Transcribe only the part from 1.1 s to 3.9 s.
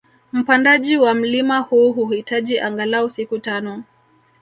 mlima huu huhitaji angalau siku tano